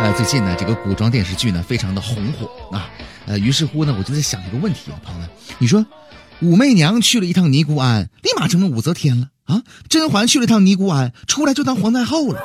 [0.00, 2.88] 呃，最近呢，这个古装电视剧呢非常的红火啊，
[3.26, 5.28] 呃，于是乎呢，我就在想一个问题啊，朋友们，
[5.58, 5.84] 你说，
[6.40, 12.40] 武媚娘去了一趟尼姑庵，立马成了武则天了啊；甄嬛去了一趟尼姑庵，出来就当皇太后了；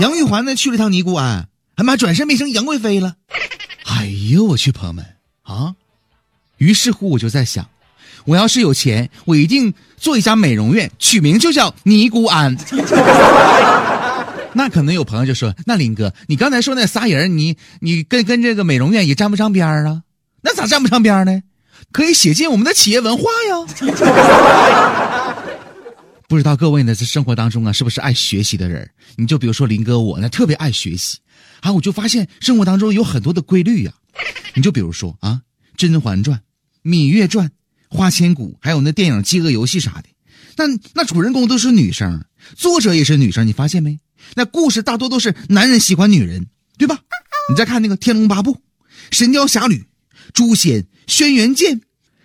[0.00, 3.14] 杨玉环呢去了一趟尼姑庵，哎妈转身变成杨贵妃了。
[3.86, 5.06] 哎呦我去，朋友们
[5.44, 5.74] 啊！
[6.58, 7.66] 于是乎我就在想，
[8.26, 12.54] 我要是有钱，我一定做一家美容院，取名就叫尼姑庵。
[14.54, 20.02] 那可能有朋友就说：“那林哥，你刚才说那仨人，你你跟跟这个美容院也沾不上边啊？
[20.42, 21.42] 那咋沾不上边呢？
[21.92, 23.66] 可以写进我们的企业文化呀。
[26.28, 28.90] ”不知道各位呢，在生活当中啊，是不是爱学习的人？
[29.16, 31.18] 你就比如说林哥我呢，特别爱学习
[31.60, 33.92] 啊，我就发现生活当中有很多的规律呀。
[34.54, 35.40] 你就比如说啊，
[35.78, 36.38] 《甄嬛传》
[36.90, 37.46] 《芈月传》
[37.88, 40.08] 《花千骨》，还有那电影《饥饿游戏》啥的，
[40.56, 42.24] 那那主人公都是女生，
[42.56, 43.98] 作者也是女生，你发现没？
[44.34, 47.00] 那故事大多都是男人喜欢女人，对吧？
[47.50, 48.54] 你再看那个《天龙八部》
[49.10, 49.74] 《神雕侠侣》
[50.32, 51.80] 《诛仙》《轩辕剑》，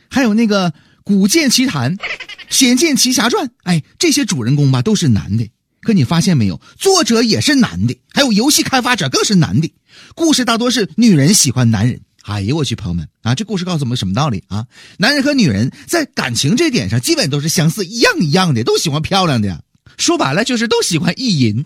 [0.10, 0.72] 还有那个
[1.04, 1.98] 《古剑奇谭》
[2.50, 5.50] 《仙剑奇侠传》，哎，这些主人公吧都是男的。
[5.82, 9.74] 可你发现没有，作者也是男的，还有游戏开发者更是男的。
[10.16, 12.02] 故事大多是女人喜欢男人。
[12.24, 14.66] 哎呦我去，朋友们啊，这故事告诉我们什么道理啊？
[14.98, 19.62] 男人和女人在感情这点上基本都是相似，一样一样的，都喜欢漂亮的。
[19.98, 21.66] 说白了就是都喜欢意淫。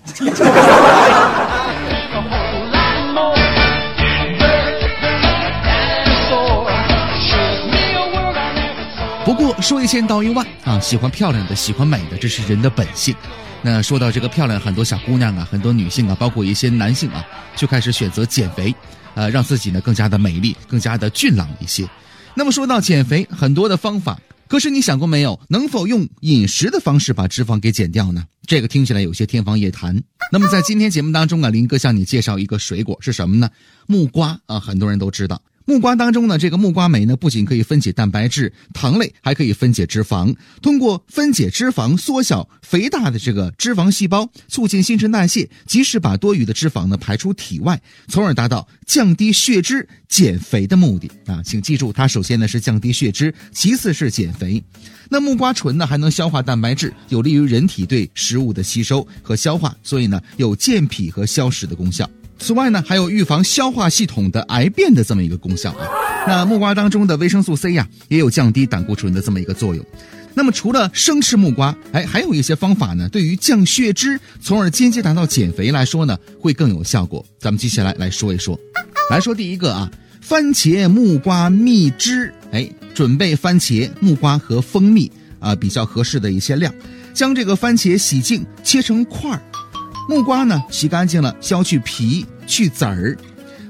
[9.25, 13.13] 不过说一千道一万啊，喜欢漂亮的，喜欢美的，这是人的本性。
[13.61, 18.73] 那说到这个漂亮，很多小姑娘啊，很多女性啊，包括一些男性啊，就开始选择减肥，
[19.15, 21.85] 呃，让自己呢更加的美丽，更加的俊朗一些。
[22.35, 24.17] 那么说到减肥，很多的方法。
[24.49, 28.25] 可是你想过没有，能否用饮食的方式把脂肪给减掉呢？
[28.45, 30.01] 这个听起来有些天方夜谭。
[30.31, 33.49] 那么在今天节目当中啊，林哥向你介绍一个水果是什么呢？
[33.87, 35.41] 木瓜啊，很多人都知道。
[35.69, 40.33] 木瓜当中呢，这个木瓜酶呢，不仅可以分解蛋白质、糖类，还可以分解脂肪。
[40.61, 51.43] 通过分解脂肪，缩小肥大的这个脂肪细胞，促进新陈代谢，及时把多余的脂肪呢排出体外，从而达到降低血脂、减肥的目的啊！
[51.43, 54.63] 请记住，它首先呢是降低血脂，其次是减肥。
[55.09, 62.09] 那木瓜醇呢还能消化蛋白质，有利于人体对食物的吸收和消化，所以呢有健脾和消食的功效。
[62.39, 65.87] 此外呢，还有预防消化系统的癌变的这么一个功效啊。
[66.27, 69.85] 那木瓜当中的维生素 C 呀，也有降低胆固醇的这么一个作用。
[70.33, 77.25] 那么除了生吃木瓜，哎，还有一些方法呢，对于降血脂，从而间接达到减肥来说呢，会更有效果。
[77.39, 78.59] 咱们接下来来说一说，
[79.09, 79.89] 来说第一个啊，
[80.21, 82.31] 番茄木瓜蜜汁。
[82.51, 86.71] 哎，准备番茄、木瓜和蜂蜜啊，比较合适的一些量，
[87.13, 89.41] 将这个番茄洗净，切成块儿。
[90.07, 93.17] 木瓜呢，洗干净了，削去皮，去籽儿，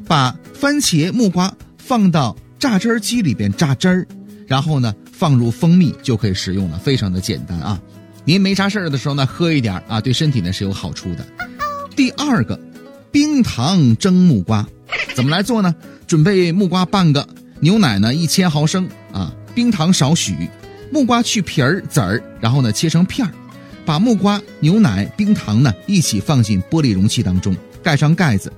[0.05, 4.07] 把番茄、木瓜放到榨汁机里边榨汁儿，
[4.45, 7.81] 然后呢，放入蜂蜜就可以食用了，非常的简单啊。
[8.23, 11.25] 您没啥事儿的时候呢，喝一点啊，对身体呢是有好处的。
[11.95, 12.59] 第二个，
[13.11, 14.67] 冰糖蒸木瓜，
[15.15, 15.73] 怎么来做呢？
[16.05, 17.27] 准备木瓜半个，
[17.59, 20.35] 牛奶呢一千毫升啊，冰糖少许，
[20.91, 23.33] 木瓜去皮儿籽儿，然后呢切成片儿。
[23.87, 28.51] 把木瓜、牛奶、冰糖呢一起放进玻璃容器当中，盖上盖子，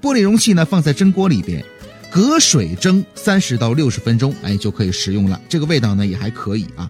[0.00, 1.60] 玻璃容器呢放在蒸锅里边，
[2.08, 5.40] 隔水蒸三十到六十分钟，哎就可以食用了。
[5.48, 6.88] 这个味道呢也还可以啊。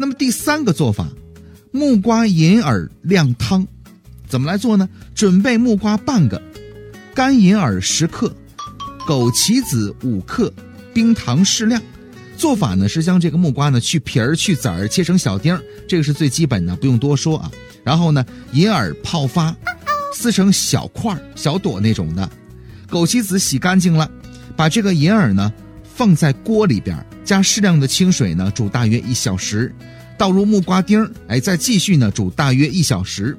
[0.00, 1.06] 那么第三个做法，
[1.70, 3.64] 木瓜银耳靓汤，
[4.26, 4.88] 怎么来做呢？
[5.14, 6.42] 准备木瓜半个，
[7.14, 8.34] 干银耳十克，
[9.06, 10.52] 枸杞子五克，
[10.92, 11.80] 冰糖适量。
[12.40, 17.52] 做法呢是将这个木瓜呢去皮儿去籽儿切成小丁儿，这个是最基本的，不用多说啊。
[17.84, 19.54] 然后呢，银耳泡发，
[20.14, 22.26] 撕成小块儿、小朵那种的。
[22.88, 24.10] 枸杞子洗干净了，
[24.56, 25.52] 把这个银耳呢
[25.94, 26.96] 放在锅里边，
[27.26, 29.70] 加适量的清水呢煮大约一小时，
[30.16, 33.36] 倒入木瓜丁儿，哎，再继续呢煮大约一小时，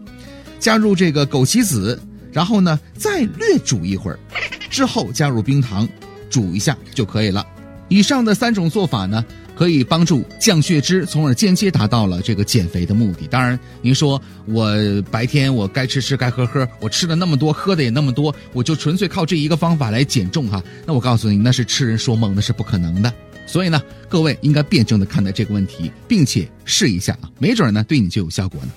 [0.60, 2.00] 加入这个枸杞子，
[2.32, 4.20] 然后呢再略煮一会儿，
[4.70, 5.90] 之后加入冰糖，
[6.30, 7.44] 煮一下就可以了。
[7.92, 9.24] 以上的三种做法呢，
[9.54, 13.28] 可以帮助降血脂，从而间接达到了这个减肥的目的。
[13.28, 14.74] 当然，您说我
[15.12, 20.64] 白天我该吃吃该喝喝，我吃了那么多，喝的也那么多，我就纯粹靠这一个方法来减重哈？
[20.86, 23.14] 那我告诉你，那是痴人说梦，那是不可能的。
[23.46, 28.72] 所以呢，各位应该辩证的看待这个问题，并且试一下啊，没准呢对你就有效果呢。